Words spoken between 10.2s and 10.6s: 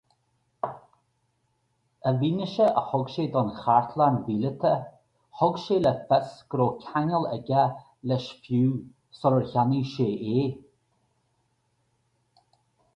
é.